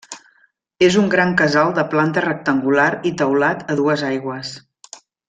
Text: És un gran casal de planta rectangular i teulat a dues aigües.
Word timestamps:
És 0.85 0.95
un 1.01 1.11
gran 1.15 1.35
casal 1.41 1.69
de 1.77 1.83
planta 1.93 2.23
rectangular 2.27 2.87
i 3.11 3.15
teulat 3.23 3.63
a 3.75 3.81
dues 3.85 4.05
aigües. 4.13 4.57